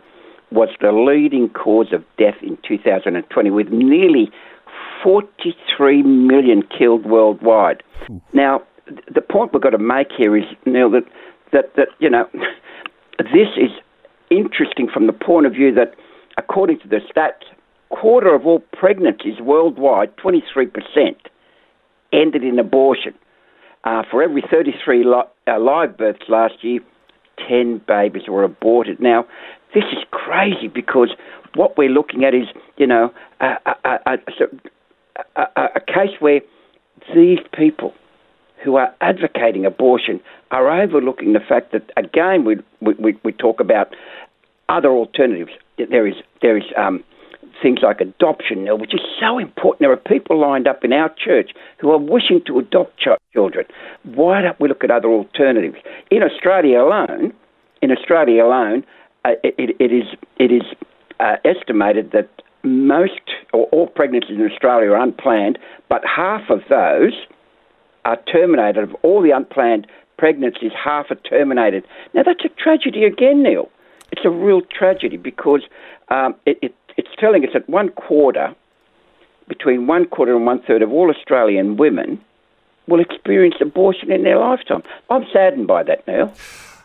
was 0.51 0.69
the 0.81 0.91
leading 0.91 1.49
cause 1.49 1.91
of 1.91 2.03
death 2.17 2.35
in 2.41 2.57
2020, 2.67 3.49
with 3.49 3.69
nearly 3.69 4.31
43 5.03 6.03
million 6.03 6.63
killed 6.77 7.05
worldwide. 7.05 7.83
Now, 8.33 8.61
the 9.13 9.21
point 9.21 9.53
we've 9.53 9.61
got 9.61 9.71
to 9.71 9.77
make 9.77 10.07
here 10.15 10.37
is, 10.37 10.43
Neil, 10.65 10.89
that, 10.91 11.03
that, 11.51 11.75
that 11.75 11.87
you 11.99 12.09
know, 12.09 12.27
this 13.17 13.49
is 13.57 13.71
interesting 14.29 14.87
from 14.91 15.07
the 15.07 15.13
point 15.13 15.45
of 15.45 15.53
view 15.53 15.73
that, 15.73 15.95
according 16.37 16.79
to 16.79 16.87
the 16.87 16.99
stats, 17.13 17.43
quarter 17.89 18.33
of 18.33 18.45
all 18.45 18.59
pregnancies 18.59 19.39
worldwide, 19.39 20.15
23%, 20.17 20.71
ended 22.11 22.43
in 22.43 22.59
abortion. 22.59 23.13
Uh, 23.83 24.01
for 24.09 24.23
every 24.23 24.41
33 24.49 25.03
li- 25.03 25.11
uh, 25.47 25.59
live 25.59 25.97
births 25.97 26.23
last 26.29 26.53
year, 26.61 26.79
10 27.47 27.81
babies 27.87 28.23
were 28.27 28.43
aborted. 28.43 28.99
Now, 28.99 29.25
this 29.73 29.83
is 29.91 30.03
crazy 30.11 30.67
because 30.67 31.15
what 31.55 31.77
we're 31.77 31.89
looking 31.89 32.23
at 32.23 32.33
is, 32.33 32.47
you 32.77 32.87
know, 32.87 33.11
a, 33.39 33.55
a, 33.85 34.17
a, 35.35 35.63
a 35.75 35.79
case 35.79 36.19
where 36.19 36.41
these 37.13 37.39
people 37.53 37.93
who 38.63 38.75
are 38.75 38.93
advocating 39.01 39.65
abortion 39.65 40.19
are 40.51 40.81
overlooking 40.81 41.33
the 41.33 41.39
fact 41.39 41.71
that, 41.71 41.91
again, 41.97 42.45
we, 42.45 42.57
we, 42.81 43.17
we 43.23 43.31
talk 43.31 43.59
about 43.59 43.93
other 44.69 44.89
alternatives. 44.89 45.51
There 45.77 46.07
is, 46.07 46.15
there 46.41 46.57
is 46.57 46.63
um, 46.77 47.03
things 47.61 47.79
like 47.83 47.99
adoption 48.01 48.63
now, 48.63 48.75
which 48.75 48.93
is 48.93 49.01
so 49.19 49.37
important. 49.37 49.79
There 49.79 49.91
are 49.91 49.97
people 49.97 50.39
lined 50.39 50.67
up 50.67 50.83
in 50.83 50.93
our 50.93 51.09
church 51.09 51.51
who 51.79 51.91
are 51.91 51.97
wishing 51.97 52.41
to 52.47 52.59
adopt 52.59 52.99
ch- 52.99 53.19
children. 53.33 53.65
Why 54.03 54.41
don't 54.41 54.59
we 54.59 54.69
look 54.69 54.83
at 54.83 54.91
other 54.91 55.09
alternatives? 55.09 55.77
In 56.11 56.23
Australia 56.23 56.81
alone, 56.81 57.33
in 57.81 57.91
Australia 57.91 58.45
alone, 58.45 58.85
uh, 59.25 59.31
it, 59.43 59.75
it 59.79 59.91
is 59.91 60.07
it 60.37 60.51
is 60.51 60.63
uh, 61.19 61.37
estimated 61.43 62.11
that 62.11 62.29
most 62.63 63.21
or 63.51 63.65
all 63.65 63.87
pregnancies 63.87 64.37
in 64.37 64.49
Australia 64.49 64.91
are 64.91 65.01
unplanned, 65.01 65.59
but 65.89 66.01
half 66.05 66.49
of 66.49 66.61
those 66.69 67.13
are 68.05 68.17
terminated. 68.31 68.83
Of 68.83 68.95
all 69.01 69.21
the 69.21 69.31
unplanned 69.31 69.87
pregnancies, 70.17 70.71
half 70.81 71.11
are 71.11 71.15
terminated. 71.15 71.85
Now 72.13 72.23
that's 72.23 72.45
a 72.45 72.49
tragedy 72.49 73.03
again, 73.03 73.43
Neil. 73.43 73.69
It's 74.11 74.25
a 74.25 74.29
real 74.29 74.61
tragedy 74.61 75.17
because 75.17 75.61
um, 76.09 76.35
it, 76.45 76.59
it 76.61 76.75
it's 76.95 77.09
telling 77.19 77.43
us 77.43 77.51
that 77.53 77.67
one 77.67 77.89
quarter, 77.89 78.55
between 79.47 79.87
one 79.87 80.05
quarter 80.05 80.35
and 80.35 80.45
one 80.45 80.61
third 80.61 80.81
of 80.81 80.91
all 80.91 81.09
Australian 81.09 81.75
women 81.77 82.23
will 82.87 82.99
experience 82.99 83.55
abortion 83.61 84.11
in 84.11 84.23
their 84.23 84.39
lifetime. 84.39 84.83
I'm 85.09 85.25
saddened 85.31 85.67
by 85.67 85.83
that 85.83 86.07
now. 86.07 86.33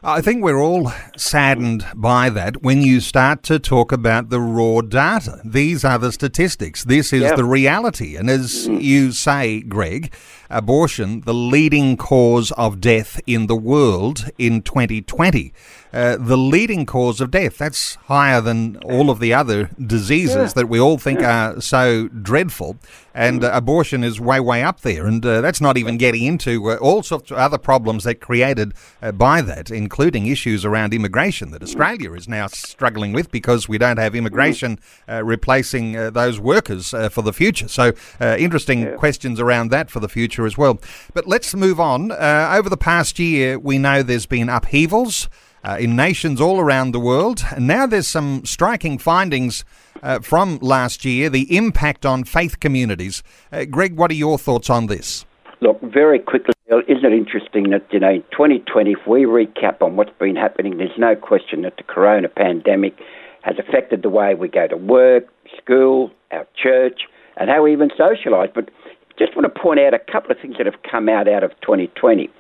I 0.02 0.20
think 0.20 0.44
we're 0.44 0.62
all 0.62 0.92
saddened 1.16 1.84
by 1.96 2.30
that 2.30 2.62
when 2.62 2.82
you 2.82 3.00
start 3.00 3.42
to 3.44 3.58
talk 3.58 3.90
about 3.90 4.28
the 4.28 4.40
raw 4.40 4.80
data. 4.80 5.40
These 5.44 5.84
are 5.84 5.98
the 5.98 6.12
statistics. 6.12 6.84
This 6.84 7.12
is 7.12 7.22
yep. 7.22 7.36
the 7.36 7.44
reality. 7.44 8.14
And 8.14 8.30
as 8.30 8.68
mm. 8.68 8.80
you 8.80 9.10
say, 9.10 9.60
Greg, 9.62 10.14
abortion, 10.50 11.22
the 11.22 11.34
leading 11.34 11.96
cause 11.96 12.52
of 12.52 12.80
death 12.80 13.20
in 13.26 13.46
the 13.46 13.56
world 13.56 14.30
in 14.38 14.62
2020. 14.62 15.52
Uh, 15.90 16.18
the 16.18 16.36
leading 16.36 16.84
cause 16.84 17.20
of 17.20 17.30
death. 17.30 17.56
That's 17.58 17.94
higher 17.94 18.42
than 18.42 18.76
all 18.78 19.08
of 19.08 19.20
the 19.20 19.32
other 19.32 19.70
diseases 19.84 20.36
yeah. 20.36 20.52
that 20.54 20.68
we 20.68 20.78
all 20.78 20.98
think 20.98 21.20
yeah. 21.20 21.52
are 21.52 21.60
so 21.62 22.08
dreadful. 22.08 22.76
And 23.14 23.42
uh, 23.42 23.50
abortion 23.52 24.04
is 24.04 24.20
way, 24.20 24.38
way 24.38 24.62
up 24.62 24.82
there. 24.82 25.06
And 25.06 25.24
uh, 25.24 25.40
that's 25.40 25.60
not 25.60 25.78
even 25.78 25.96
getting 25.96 26.24
into 26.24 26.70
uh, 26.70 26.76
all 26.76 27.02
sorts 27.02 27.30
of 27.30 27.38
other 27.38 27.58
problems 27.58 28.04
that 28.04 28.16
created 28.16 28.74
uh, 29.00 29.12
by 29.12 29.40
that, 29.40 29.70
including 29.70 30.26
issues 30.26 30.64
around 30.64 30.92
immigration 30.92 31.50
that 31.52 31.62
Australia 31.62 32.12
is 32.12 32.28
now 32.28 32.46
struggling 32.48 33.12
with 33.12 33.32
because 33.32 33.66
we 33.68 33.78
don't 33.78 33.96
have 33.96 34.14
immigration 34.14 34.78
uh, 35.08 35.24
replacing 35.24 35.92
those 36.12 36.38
workers 36.38 36.90
for 37.10 37.22
the 37.22 37.32
future. 37.32 37.66
So, 37.66 37.92
interesting 38.20 38.82
yeah. 38.82 38.96
questions 38.96 39.40
around 39.40 39.70
that 39.70 39.90
for 39.90 40.00
the 40.00 40.08
future 40.08 40.37
as 40.46 40.58
well. 40.58 40.78
But 41.14 41.26
let's 41.26 41.54
move 41.54 41.80
on. 41.80 42.12
over 42.12 42.68
the 42.68 42.76
past 42.76 43.18
year, 43.18 43.58
we 43.58 43.78
know 43.78 44.02
there's 44.02 44.26
been 44.26 44.48
upheavals 44.48 45.28
uh, 45.64 45.76
in 45.78 45.96
nations 45.96 46.40
all 46.40 46.60
around 46.60 46.92
the 46.92 47.00
world. 47.00 47.44
And 47.54 47.66
now 47.66 47.86
there's 47.86 48.08
some 48.08 48.44
striking 48.44 48.98
findings 48.98 49.64
uh, 50.02 50.20
from 50.20 50.58
last 50.60 51.04
year, 51.04 51.28
the 51.28 51.56
impact 51.56 52.06
on 52.06 52.24
faith 52.24 52.60
communities. 52.60 53.22
Uh, 53.52 53.64
Greg, 53.64 53.96
what 53.96 54.10
are 54.10 54.14
your 54.14 54.38
thoughts 54.38 54.70
on 54.70 54.86
this? 54.86 55.24
Look, 55.60 55.80
very 55.82 56.20
quickly, 56.20 56.54
isn't 56.68 57.04
it 57.04 57.12
interesting 57.12 57.70
that, 57.70 57.86
you 57.90 57.98
know, 57.98 58.10
in 58.10 58.22
2020, 58.30 58.92
if 58.92 59.06
we 59.08 59.24
recap 59.24 59.82
on 59.82 59.96
what's 59.96 60.16
been 60.18 60.36
happening, 60.36 60.78
there's 60.78 60.96
no 60.96 61.16
question 61.16 61.62
that 61.62 61.76
the 61.76 61.82
corona 61.82 62.28
pandemic 62.28 62.94
has 63.42 63.56
affected 63.58 64.02
the 64.02 64.08
way 64.08 64.34
we 64.34 64.48
go 64.48 64.68
to 64.68 64.76
work, 64.76 65.24
school, 65.60 66.12
our 66.30 66.46
church, 66.60 67.02
and 67.36 67.50
how 67.50 67.64
we 67.64 67.72
even 67.72 67.90
socialise. 67.90 68.52
But 68.54 68.70
just 69.18 69.36
want 69.36 69.52
to 69.52 69.60
point 69.60 69.80
out 69.80 69.94
a 69.94 69.98
couple 69.98 70.30
of 70.30 70.38
things 70.40 70.56
that 70.58 70.66
have 70.66 70.82
come 70.88 71.08
out 71.08 71.28
out 71.28 71.42
of 71.42 71.50
2020. 71.62 72.30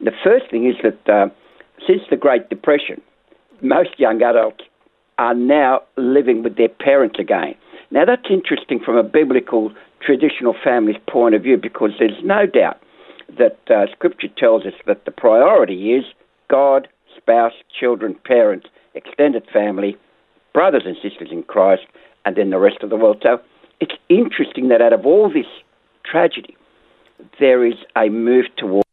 The 0.00 0.12
first 0.22 0.50
thing 0.50 0.66
is 0.66 0.76
that 0.82 1.12
uh, 1.12 1.28
since 1.86 2.02
the 2.10 2.16
Great 2.16 2.48
Depression, 2.48 3.00
most 3.60 3.98
young 3.98 4.22
adults 4.22 4.64
are 5.18 5.34
now 5.34 5.82
living 5.96 6.42
with 6.42 6.56
their 6.56 6.68
parents 6.68 7.18
again. 7.18 7.54
Now, 7.90 8.04
that's 8.04 8.30
interesting 8.30 8.80
from 8.84 8.96
a 8.96 9.02
biblical 9.02 9.72
traditional 10.00 10.54
family's 10.62 11.00
point 11.08 11.34
of 11.34 11.42
view 11.42 11.56
because 11.56 11.90
there's 11.98 12.22
no 12.22 12.46
doubt 12.46 12.80
that 13.36 13.58
uh, 13.68 13.86
Scripture 13.92 14.28
tells 14.36 14.64
us 14.64 14.74
that 14.86 15.04
the 15.04 15.10
priority 15.10 15.94
is 15.94 16.04
God, 16.48 16.88
spouse, 17.16 17.52
children, 17.78 18.16
parents, 18.24 18.68
extended 18.94 19.44
family, 19.52 19.96
brothers 20.54 20.84
and 20.86 20.96
sisters 21.02 21.28
in 21.30 21.42
Christ, 21.42 21.82
and 22.24 22.36
then 22.36 22.50
the 22.50 22.58
rest 22.58 22.78
of 22.82 22.90
the 22.90 22.96
world. 22.96 23.18
So 23.22 23.40
it's 23.80 23.94
interesting 24.08 24.68
that 24.68 24.80
out 24.80 24.92
of 24.92 25.04
all 25.04 25.30
this 25.30 25.46
tragedy, 26.10 26.56
there 27.40 27.64
is 27.66 27.74
a 27.96 28.08
move 28.08 28.46
towards 28.56 28.88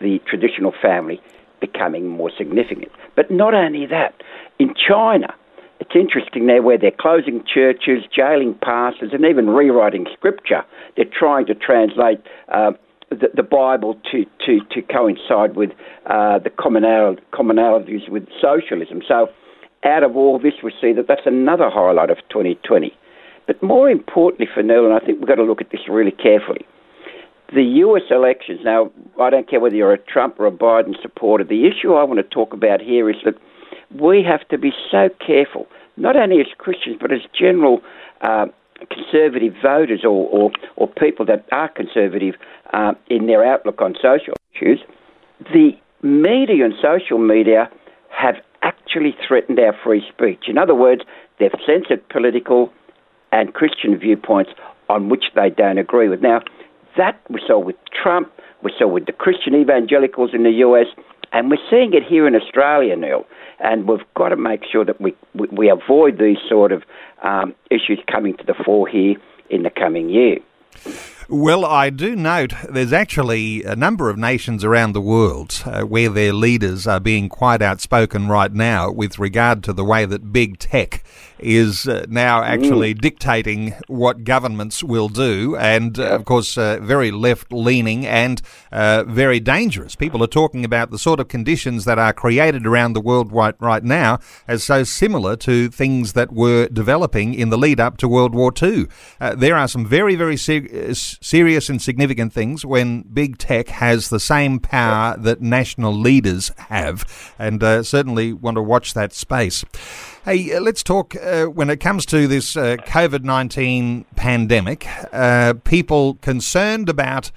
the 0.00 0.20
traditional 0.26 0.72
family 0.82 1.20
becoming 1.60 2.08
more 2.08 2.30
significant. 2.36 2.90
But 3.16 3.30
not 3.30 3.54
only 3.54 3.86
that, 3.86 4.14
in 4.58 4.74
China, 4.74 5.34
it's 5.80 5.94
interesting 5.94 6.46
there 6.46 6.62
where 6.62 6.78
they're 6.78 6.90
closing 6.98 7.44
churches, 7.52 8.04
jailing 8.14 8.54
pastors, 8.62 9.10
and 9.12 9.24
even 9.24 9.50
rewriting 9.50 10.06
scripture. 10.12 10.64
They're 10.96 11.04
trying 11.06 11.46
to 11.46 11.54
translate 11.54 12.20
uh, 12.48 12.72
the, 13.10 13.28
the, 13.34 13.42
Bible 13.42 13.98
to, 14.10 14.24
to, 14.46 14.60
to 14.70 14.82
coincide 14.82 15.56
with 15.56 15.70
uh, 16.06 16.38
the 16.38 16.50
commonal, 16.50 17.16
commonalities 17.32 18.08
with 18.08 18.26
socialism. 18.40 19.02
So, 19.06 19.28
out 19.84 20.02
of 20.02 20.16
all 20.16 20.38
this, 20.38 20.54
we 20.62 20.72
see 20.80 20.92
that 20.94 21.06
that's 21.06 21.26
another 21.26 21.68
highlight 21.68 22.08
of 22.08 22.16
2020. 22.30 22.96
But 23.46 23.62
more 23.62 23.90
importantly 23.90 24.48
for 24.52 24.62
Neil, 24.62 24.84
and 24.84 24.94
I 24.94 25.00
think 25.00 25.18
we've 25.18 25.28
got 25.28 25.34
to 25.36 25.44
look 25.44 25.60
at 25.60 25.70
this 25.70 25.82
really 25.88 26.10
carefully, 26.10 26.66
the 27.52 27.62
US 27.62 28.02
elections. 28.10 28.60
Now, 28.64 28.90
I 29.20 29.30
don't 29.30 29.48
care 29.48 29.60
whether 29.60 29.76
you're 29.76 29.92
a 29.92 29.98
Trump 29.98 30.38
or 30.38 30.46
a 30.46 30.50
Biden 30.50 31.00
supporter, 31.00 31.44
the 31.44 31.66
issue 31.66 31.94
I 31.94 32.04
want 32.04 32.18
to 32.18 32.34
talk 32.34 32.52
about 32.52 32.80
here 32.80 33.10
is 33.10 33.16
that 33.24 33.34
we 33.94 34.22
have 34.22 34.46
to 34.48 34.58
be 34.58 34.72
so 34.90 35.08
careful, 35.24 35.66
not 35.96 36.16
only 36.16 36.40
as 36.40 36.46
Christians, 36.58 36.96
but 37.00 37.12
as 37.12 37.20
general 37.38 37.80
uh, 38.22 38.46
conservative 38.90 39.54
voters 39.62 40.00
or, 40.04 40.28
or, 40.28 40.50
or, 40.76 40.88
people 40.88 41.24
that 41.26 41.46
are 41.52 41.68
conservative 41.68 42.34
uh, 42.72 42.92
in 43.08 43.26
their 43.26 43.44
outlook 43.44 43.80
on 43.80 43.94
social 43.94 44.34
issues. 44.54 44.80
The 45.52 45.72
media 46.02 46.64
and 46.64 46.74
social 46.82 47.18
media 47.18 47.70
have 48.10 48.36
actually 48.62 49.14
threatened 49.26 49.58
our 49.60 49.74
free 49.84 50.02
speech. 50.12 50.44
In 50.48 50.58
other 50.58 50.74
words, 50.74 51.02
they've 51.38 51.52
censored 51.66 52.06
political 52.08 52.72
and 53.34 53.52
Christian 53.52 53.98
viewpoints 53.98 54.52
on 54.88 55.08
which 55.08 55.24
they 55.34 55.50
don't 55.50 55.78
agree 55.78 56.08
with. 56.08 56.22
Now, 56.22 56.40
that 56.96 57.20
we 57.28 57.40
saw 57.44 57.58
with 57.58 57.74
Trump, 57.90 58.30
we 58.62 58.72
saw 58.78 58.86
with 58.86 59.06
the 59.06 59.12
Christian 59.12 59.56
evangelicals 59.56 60.30
in 60.32 60.44
the 60.44 60.52
US, 60.66 60.86
and 61.32 61.50
we're 61.50 61.66
seeing 61.68 61.92
it 61.94 62.04
here 62.04 62.28
in 62.28 62.36
Australia, 62.36 62.94
Neil. 62.94 63.26
And 63.58 63.88
we've 63.88 64.06
got 64.14 64.28
to 64.28 64.36
make 64.36 64.62
sure 64.70 64.84
that 64.84 65.00
we, 65.00 65.14
we, 65.34 65.48
we 65.48 65.68
avoid 65.68 66.18
these 66.18 66.38
sort 66.48 66.70
of 66.70 66.84
um, 67.24 67.54
issues 67.70 67.98
coming 68.10 68.36
to 68.36 68.44
the 68.44 68.54
fore 68.54 68.86
here 68.86 69.16
in 69.50 69.64
the 69.64 69.70
coming 69.70 70.10
year. 70.10 70.38
Well, 71.28 71.64
I 71.64 71.88
do 71.88 72.14
note 72.14 72.52
there's 72.68 72.92
actually 72.92 73.62
a 73.62 73.74
number 73.74 74.10
of 74.10 74.18
nations 74.18 74.62
around 74.62 74.92
the 74.92 75.00
world 75.00 75.62
uh, 75.64 75.82
where 75.82 76.10
their 76.10 76.34
leaders 76.34 76.86
are 76.86 77.00
being 77.00 77.30
quite 77.30 77.62
outspoken 77.62 78.28
right 78.28 78.52
now 78.52 78.90
with 78.90 79.18
regard 79.18 79.64
to 79.64 79.72
the 79.72 79.84
way 79.84 80.04
that 80.04 80.34
big 80.34 80.58
tech 80.58 81.02
is 81.38 81.86
uh, 81.86 82.06
now 82.08 82.42
actually 82.42 82.94
mm. 82.94 83.00
dictating 83.00 83.74
what 83.86 84.24
governments 84.24 84.82
will 84.82 85.08
do, 85.08 85.56
and 85.56 85.98
uh, 85.98 86.04
of 86.08 86.24
course, 86.24 86.56
uh, 86.56 86.78
very 86.80 87.10
left 87.10 87.52
leaning 87.52 88.06
and 88.06 88.40
uh, 88.72 89.04
very 89.04 89.40
dangerous. 89.40 89.94
People 89.94 90.22
are 90.22 90.28
talking 90.28 90.64
about 90.64 90.90
the 90.90 90.98
sort 90.98 91.20
of 91.20 91.28
conditions 91.28 91.84
that 91.84 91.98
are 91.98 92.12
created 92.12 92.66
around 92.66 92.92
the 92.92 93.00
world 93.00 93.32
right, 93.32 93.54
right 93.60 93.84
now 93.84 94.18
as 94.48 94.62
so 94.64 94.84
similar 94.84 95.36
to 95.36 95.68
things 95.68 96.12
that 96.14 96.32
were 96.32 96.68
developing 96.68 97.34
in 97.34 97.50
the 97.50 97.58
lead 97.58 97.80
up 97.80 97.96
to 97.98 98.08
World 98.08 98.34
War 98.34 98.52
II. 98.60 98.86
Uh, 99.20 99.34
there 99.34 99.56
are 99.56 99.68
some 99.68 99.86
very, 99.86 100.14
very 100.16 100.36
ser- 100.36 100.94
serious 101.20 101.68
and 101.68 101.80
significant 101.80 102.32
things 102.32 102.64
when 102.64 103.02
big 103.02 103.38
tech 103.38 103.68
has 103.68 104.08
the 104.08 104.20
same 104.20 104.58
power 104.58 105.16
that 105.18 105.40
national 105.40 105.92
leaders 105.92 106.50
have, 106.68 107.34
and 107.38 107.62
uh, 107.62 107.82
certainly 107.82 108.32
want 108.32 108.56
to 108.56 108.62
watch 108.62 108.94
that 108.94 109.12
space. 109.12 109.64
Hey, 110.24 110.54
uh, 110.54 110.60
let's 110.60 110.82
talk 110.82 111.14
uh, 111.16 111.44
when 111.44 111.68
it 111.70 111.80
comes 111.80 112.06
to 112.06 112.26
this 112.26 112.56
uh, 112.56 112.76
COVID 112.76 113.24
19 113.24 114.06
pandemic. 114.16 114.86
Uh, 115.12 115.54
people 115.64 116.14
concerned 116.14 116.88
about 116.88 117.30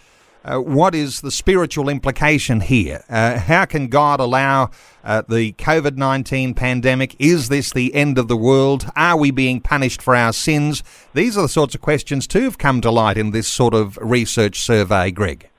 uh, 0.44 0.58
what 0.60 0.96
is 0.96 1.22
the 1.22 1.32
spiritual 1.32 1.90
implication 1.90 2.62
here? 2.62 3.04
Uh, 3.10 3.38
how 3.40 3.66
can 3.66 3.88
God 3.88 4.20
allow 4.20 4.72
the 5.04 5.54
COVID 5.54 5.98
19 5.98 6.54
pandemic? 6.54 7.16
Is 7.20 7.50
this 7.50 7.72
the 7.72 7.94
end 7.94 8.18
of 8.18 8.28
the 8.28 8.38
world? 8.38 8.90
Are 8.96 9.18
we 9.18 9.32
being 9.32 9.62
punished 9.62 10.02
for 10.02 10.16
our 10.16 10.34
sins? 10.34 10.84
These 11.14 11.38
are 11.38 11.42
the 11.42 11.50
sorts 11.50 11.76
of 11.76 11.82
questions, 11.82 12.28
too, 12.28 12.44
have 12.44 12.58
come 12.58 12.82
to 12.82 12.92
light 12.92 13.18
in 13.18 13.32
this 13.32 13.48
sort 13.48 13.74
of 13.74 13.98
research 14.02 14.60
survey, 14.60 15.12
Greg. 15.12 15.50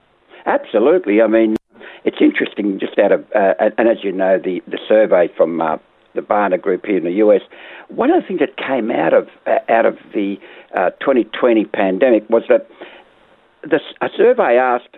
Absolutely. 0.47 1.21
I 1.21 1.27
mean, 1.27 1.57
it's 2.05 2.19
interesting, 2.21 2.79
just 2.79 2.99
out 2.99 3.13
of, 3.13 3.25
and 3.35 3.89
as 3.89 4.03
you 4.03 4.13
know, 4.13 4.39
the, 4.39 4.63
the 4.67 4.79
survey 4.89 5.29
from 5.37 5.61
the 6.19 6.23
Barna 6.23 6.61
Group 6.61 6.85
here 6.85 6.97
in 6.97 7.05
the 7.05 7.13
US, 7.25 7.43
one 7.89 8.11
of 8.11 8.21
the 8.21 8.27
things 8.27 8.41
that 8.41 8.57
came 8.57 8.91
out 8.91 9.15
of 9.15 9.29
uh, 9.47 9.59
out 9.69 9.87
of 9.87 9.97
the 10.13 10.37
uh, 10.75 10.91
2020 11.01 11.65
pandemic 11.67 12.29
was 12.29 12.43
that 12.49 12.69
the, 13.71 13.81
a 14.01 14.09
survey 14.17 14.57
asked, 14.57 14.97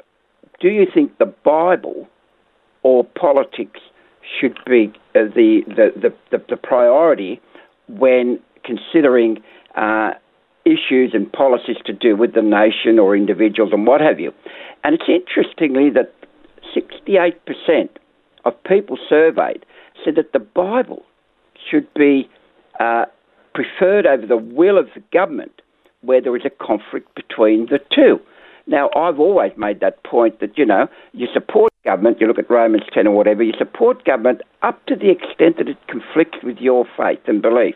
"Do 0.60 0.68
you 0.68 0.86
think 0.92 1.18
the 1.18 1.26
Bible 1.26 2.08
or 2.82 3.04
politics 3.04 3.80
should 4.40 4.58
be 4.66 4.92
uh, 5.14 5.24
the, 5.34 5.62
the, 5.66 6.12
the, 6.30 6.42
the, 6.48 6.56
priority 6.56 7.40
when 7.88 8.38
considering 8.64 9.42
uh, 9.74 10.12
issues 10.64 11.10
and 11.14 11.30
policies 11.32 11.76
to 11.86 11.92
do 11.92 12.16
with 12.16 12.34
the 12.34 12.42
nation 12.42 12.98
or 12.98 13.16
individuals 13.16 13.72
and 13.72 13.86
what 13.86 14.00
have 14.00 14.20
you?" 14.20 14.32
And 14.84 14.94
it's 14.94 15.08
interestingly 15.08 15.90
that 15.90 16.14
68% 16.74 17.88
of 18.44 18.62
people 18.64 18.98
surveyed 19.08 19.64
said 20.04 20.14
that 20.16 20.32
the 20.32 20.38
Bible 20.38 21.02
should 21.70 21.92
be 21.94 22.28
uh, 22.78 23.04
preferred 23.54 24.06
over 24.06 24.26
the 24.26 24.36
will 24.36 24.78
of 24.78 24.88
the 24.94 25.02
government 25.12 25.60
where 26.02 26.20
there 26.20 26.36
is 26.36 26.44
a 26.44 26.50
conflict 26.50 27.14
between 27.14 27.66
the 27.66 27.78
two. 27.94 28.18
Now, 28.70 28.88
I've 28.94 29.18
always 29.18 29.50
made 29.56 29.80
that 29.80 30.04
point 30.04 30.38
that, 30.38 30.56
you 30.56 30.64
know, 30.64 30.86
you 31.12 31.26
support 31.34 31.72
government, 31.84 32.20
you 32.20 32.28
look 32.28 32.38
at 32.38 32.48
Romans 32.48 32.84
10 32.94 33.08
or 33.08 33.16
whatever, 33.16 33.42
you 33.42 33.52
support 33.58 34.04
government 34.04 34.42
up 34.62 34.86
to 34.86 34.94
the 34.94 35.10
extent 35.10 35.56
that 35.58 35.68
it 35.68 35.76
conflicts 35.88 36.38
with 36.44 36.58
your 36.58 36.86
faith 36.96 37.18
and 37.26 37.42
belief. 37.42 37.74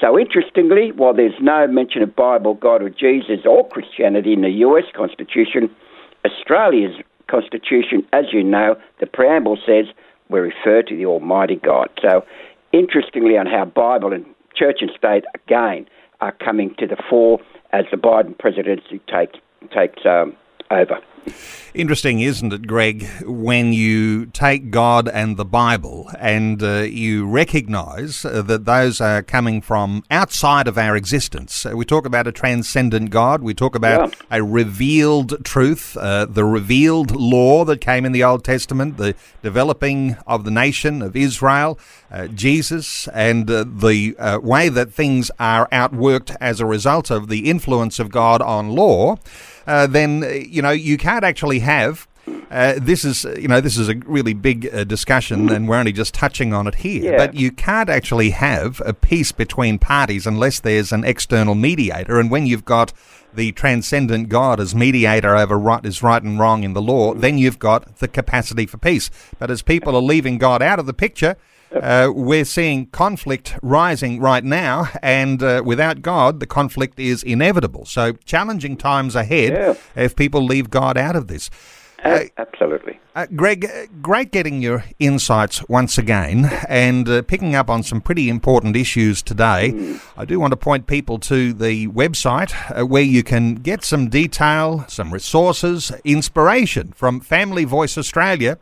So, 0.00 0.18
interestingly, 0.18 0.90
while 0.90 1.14
there's 1.14 1.40
no 1.40 1.68
mention 1.68 2.02
of 2.02 2.16
Bible, 2.16 2.54
God, 2.54 2.82
or 2.82 2.90
Jesus 2.90 3.46
or 3.48 3.68
Christianity 3.68 4.32
in 4.32 4.42
the 4.42 4.50
US 4.66 4.82
Constitution, 4.92 5.70
Australia's 6.24 6.96
Constitution, 7.28 8.04
as 8.12 8.24
you 8.32 8.42
know, 8.42 8.74
the 8.98 9.06
preamble 9.06 9.56
says 9.64 9.86
we 10.30 10.40
refer 10.40 10.82
to 10.82 10.96
the 10.96 11.06
Almighty 11.06 11.60
God. 11.62 11.90
So, 12.02 12.26
interestingly, 12.72 13.38
on 13.38 13.46
how 13.46 13.66
Bible 13.66 14.12
and 14.12 14.26
church 14.56 14.78
and 14.80 14.90
state 14.98 15.22
again 15.32 15.86
are 16.20 16.32
coming 16.32 16.74
to 16.80 16.88
the 16.88 16.96
fore 17.08 17.38
as 17.72 17.84
the 17.92 17.96
Biden 17.96 18.36
presidency 18.36 19.00
takes 19.06 19.38
takes 19.70 20.04
um, 20.06 20.36
over. 20.70 21.00
Interesting, 21.72 22.20
isn't 22.20 22.52
it, 22.52 22.68
Greg, 22.68 23.08
when 23.22 23.72
you 23.72 24.26
take 24.26 24.70
God 24.70 25.08
and 25.08 25.36
the 25.36 25.44
Bible 25.44 26.08
and 26.20 26.62
uh, 26.62 26.82
you 26.82 27.26
recognize 27.26 28.24
uh, 28.24 28.42
that 28.42 28.64
those 28.64 29.00
are 29.00 29.22
coming 29.22 29.60
from 29.60 30.04
outside 30.08 30.68
of 30.68 30.78
our 30.78 30.94
existence. 30.94 31.66
Uh, 31.66 31.72
we 31.74 31.84
talk 31.84 32.06
about 32.06 32.28
a 32.28 32.32
transcendent 32.32 33.10
God, 33.10 33.42
we 33.42 33.54
talk 33.54 33.74
about 33.74 34.10
yeah. 34.10 34.38
a 34.38 34.42
revealed 34.44 35.44
truth, 35.44 35.96
uh, 35.96 36.26
the 36.26 36.44
revealed 36.44 37.10
law 37.10 37.64
that 37.64 37.80
came 37.80 38.04
in 38.04 38.12
the 38.12 38.22
Old 38.22 38.44
Testament, 38.44 38.96
the 38.96 39.16
developing 39.42 40.16
of 40.28 40.44
the 40.44 40.52
nation 40.52 41.02
of 41.02 41.16
Israel, 41.16 41.76
uh, 42.08 42.28
Jesus, 42.28 43.08
and 43.08 43.50
uh, 43.50 43.64
the 43.66 44.14
way 44.44 44.68
that 44.68 44.92
things 44.92 45.32
are 45.40 45.68
outworked 45.70 46.36
as 46.40 46.60
a 46.60 46.66
result 46.66 47.10
of 47.10 47.28
the 47.28 47.50
influence 47.50 47.98
of 47.98 48.10
God 48.10 48.40
on 48.42 48.70
law 48.70 49.16
uh, 49.66 49.86
then 49.86 50.24
you 50.48 50.62
know 50.62 50.70
you 50.70 50.96
can't 50.96 51.24
actually 51.24 51.60
have 51.60 52.06
Uh, 52.50 52.74
this 52.80 53.04
is, 53.04 53.24
you 53.38 53.48
know, 53.48 53.60
this 53.60 53.76
is 53.76 53.88
a 53.88 53.96
really 54.06 54.32
big 54.32 54.72
uh, 54.72 54.84
discussion, 54.84 55.50
and 55.50 55.68
we're 55.68 55.76
only 55.76 55.92
just 55.92 56.14
touching 56.14 56.54
on 56.54 56.66
it 56.66 56.76
here. 56.76 57.02
Yeah. 57.04 57.16
But 57.18 57.34
you 57.34 57.50
can't 57.50 57.90
actually 57.90 58.30
have 58.30 58.80
a 58.86 58.94
peace 58.94 59.32
between 59.32 59.78
parties 59.78 60.26
unless 60.26 60.60
there's 60.60 60.92
an 60.92 61.04
external 61.04 61.54
mediator. 61.54 62.18
And 62.20 62.30
when 62.30 62.46
you've 62.46 62.64
got 62.64 62.92
the 63.34 63.52
transcendent 63.52 64.28
God 64.28 64.60
as 64.60 64.74
mediator 64.74 65.36
over 65.36 65.58
what 65.58 65.84
is 65.84 66.02
right 66.02 66.22
and 66.22 66.38
wrong 66.38 66.64
in 66.64 66.72
the 66.72 66.80
law, 66.82 67.12
then 67.12 67.36
you've 67.36 67.58
got 67.58 67.96
the 67.96 68.08
capacity 68.08 68.66
for 68.66 68.78
peace. 68.78 69.10
But 69.38 69.50
as 69.50 69.62
people 69.62 69.94
are 69.96 70.02
leaving 70.12 70.38
God 70.38 70.62
out 70.62 70.78
of 70.78 70.86
the 70.86 70.94
picture, 70.94 71.36
uh, 71.82 72.10
we're 72.14 72.44
seeing 72.44 72.86
conflict 72.86 73.56
rising 73.62 74.20
right 74.20 74.44
now, 74.44 74.88
and 75.02 75.42
uh, 75.42 75.62
without 75.64 76.02
God, 76.02 76.40
the 76.40 76.46
conflict 76.46 76.98
is 77.00 77.22
inevitable. 77.22 77.84
So, 77.86 78.12
challenging 78.24 78.76
times 78.76 79.14
ahead 79.14 79.52
Yeah. 79.52 79.74
if 80.02 80.14
people 80.16 80.42
leave 80.44 80.70
God 80.70 80.96
out 80.96 81.16
of 81.16 81.26
this. 81.28 81.50
A- 82.06 82.30
Absolutely. 82.36 83.00
Uh, 83.14 83.26
Greg, 83.34 83.64
uh, 83.64 83.86
great 84.02 84.30
getting 84.30 84.60
your 84.60 84.84
insights 84.98 85.66
once 85.70 85.96
again 85.96 86.44
and 86.68 87.08
uh, 87.08 87.22
picking 87.22 87.54
up 87.54 87.70
on 87.70 87.82
some 87.82 88.02
pretty 88.02 88.28
important 88.28 88.76
issues 88.76 89.22
today. 89.22 89.96
I 90.14 90.26
do 90.26 90.38
want 90.38 90.50
to 90.50 90.56
point 90.58 90.86
people 90.86 91.18
to 91.20 91.54
the 91.54 91.88
website 91.88 92.52
uh, 92.78 92.84
where 92.84 93.02
you 93.02 93.22
can 93.22 93.54
get 93.54 93.84
some 93.84 94.10
detail, 94.10 94.84
some 94.88 95.14
resources, 95.14 95.92
inspiration 96.04 96.92
from 96.94 97.20
Family 97.20 97.64
Voice 97.64 97.96
Australia. 97.96 98.58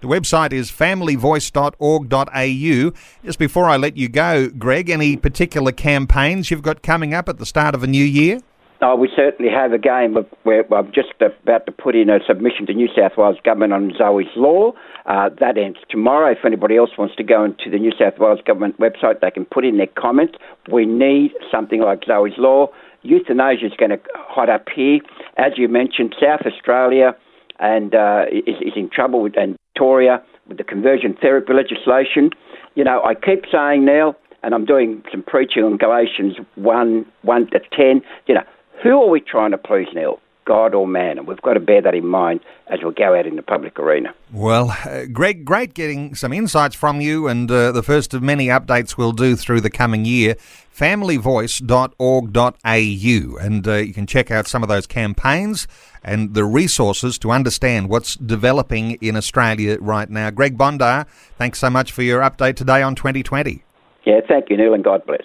The 0.00 0.08
website 0.08 0.52
is 0.52 0.70
familyvoice.org.au. 0.70 2.92
Just 3.24 3.38
before 3.38 3.64
I 3.64 3.76
let 3.76 3.96
you 3.96 4.10
go, 4.10 4.50
Greg, 4.50 4.90
any 4.90 5.16
particular 5.16 5.72
campaigns 5.72 6.50
you've 6.50 6.62
got 6.62 6.82
coming 6.82 7.14
up 7.14 7.30
at 7.30 7.38
the 7.38 7.46
start 7.46 7.74
of 7.74 7.82
a 7.82 7.86
new 7.86 8.04
year? 8.04 8.40
Oh, 8.82 8.94
we 8.94 9.08
certainly 9.16 9.50
have 9.50 9.72
a 9.72 9.78
game 9.78 10.18
of 10.18 10.26
where 10.42 10.62
I'm 10.74 10.92
just 10.92 11.08
about 11.20 11.64
to 11.64 11.72
put 11.72 11.96
in 11.96 12.10
a 12.10 12.18
submission 12.26 12.66
to 12.66 12.74
New 12.74 12.88
South 12.94 13.12
Wales 13.16 13.38
Government 13.42 13.72
on 13.72 13.92
Zoe's 13.96 14.26
Law. 14.36 14.72
Uh, 15.06 15.30
that 15.40 15.56
ends 15.56 15.78
tomorrow. 15.88 16.32
If 16.32 16.44
anybody 16.44 16.76
else 16.76 16.90
wants 16.98 17.16
to 17.16 17.24
go 17.24 17.42
into 17.42 17.70
the 17.70 17.78
New 17.78 17.92
South 17.98 18.18
Wales 18.18 18.40
Government 18.44 18.78
website, 18.78 19.20
they 19.20 19.30
can 19.30 19.46
put 19.46 19.64
in 19.64 19.78
their 19.78 19.86
comments. 19.86 20.34
We 20.70 20.84
need 20.84 21.30
something 21.50 21.80
like 21.80 22.04
Zoe's 22.06 22.36
Law. 22.36 22.66
Euthanasia 23.02 23.66
is 23.66 23.72
going 23.78 23.92
to 23.92 24.00
hot 24.14 24.50
up 24.50 24.66
here. 24.74 25.00
As 25.38 25.52
you 25.56 25.68
mentioned, 25.68 26.14
South 26.20 26.42
Australia 26.44 27.16
and 27.58 27.94
uh, 27.94 28.26
is, 28.30 28.56
is 28.60 28.72
in 28.76 28.90
trouble 28.90 29.22
with 29.22 29.38
and 29.38 29.56
Victoria 29.76 30.22
with 30.48 30.58
the 30.58 30.64
conversion 30.64 31.16
therapy 31.20 31.52
legislation. 31.52 32.30
You 32.74 32.84
know, 32.84 33.02
I 33.04 33.14
keep 33.14 33.44
saying 33.52 33.84
now, 33.84 34.16
and 34.42 34.54
I'm 34.54 34.64
doing 34.64 35.02
some 35.10 35.22
preaching 35.22 35.64
on 35.64 35.76
Galatians 35.76 36.36
1, 36.54 37.06
1 37.22 37.50
to 37.50 37.60
10, 37.76 38.02
you 38.26 38.34
know, 38.34 38.42
who 38.82 39.02
are 39.02 39.08
we 39.08 39.20
trying 39.20 39.50
to 39.50 39.58
please, 39.58 39.88
Neil? 39.94 40.20
God 40.46 40.74
or 40.74 40.86
man? 40.86 41.18
And 41.18 41.26
we've 41.26 41.42
got 41.42 41.54
to 41.54 41.60
bear 41.60 41.82
that 41.82 41.94
in 41.94 42.06
mind 42.06 42.40
as 42.68 42.78
we 42.82 42.94
go 42.94 43.14
out 43.14 43.26
in 43.26 43.36
the 43.36 43.42
public 43.42 43.78
arena. 43.78 44.14
Well, 44.32 44.74
uh, 44.84 45.04
Greg, 45.12 45.44
great 45.44 45.74
getting 45.74 46.14
some 46.14 46.32
insights 46.32 46.74
from 46.74 47.02
you, 47.02 47.28
and 47.28 47.50
uh, 47.50 47.72
the 47.72 47.82
first 47.82 48.14
of 48.14 48.22
many 48.22 48.46
updates 48.46 48.96
we'll 48.96 49.12
do 49.12 49.36
through 49.36 49.60
the 49.60 49.68
coming 49.68 50.06
year. 50.06 50.36
Familyvoice.org.au, 50.74 53.44
and 53.44 53.68
uh, 53.68 53.74
you 53.74 53.92
can 53.94 54.06
check 54.06 54.30
out 54.30 54.46
some 54.46 54.62
of 54.62 54.68
those 54.68 54.86
campaigns 54.86 55.66
and 56.02 56.34
the 56.34 56.44
resources 56.44 57.18
to 57.18 57.30
understand 57.30 57.88
what's 57.88 58.14
developing 58.16 58.92
in 59.02 59.16
Australia 59.16 59.78
right 59.80 60.08
now. 60.08 60.30
Greg 60.30 60.56
Bondar, 60.56 61.06
thanks 61.36 61.58
so 61.58 61.68
much 61.68 61.92
for 61.92 62.02
your 62.02 62.20
update 62.20 62.56
today 62.56 62.82
on 62.82 62.94
2020. 62.94 63.64
Yeah, 64.04 64.20
thank 64.28 64.50
you, 64.50 64.56
Neil, 64.56 64.74
and 64.74 64.84
God 64.84 65.04
bless. 65.06 65.24